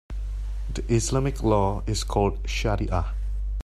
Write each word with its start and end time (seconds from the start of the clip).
The 0.73 0.83
Islamic 0.91 1.43
law 1.43 1.83
is 1.85 2.03
called 2.03 2.41
shariah. 2.45 3.13